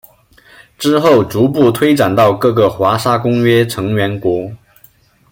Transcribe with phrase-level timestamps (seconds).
[0.79, 4.51] 之后逐步推展到各个华沙公约成员国。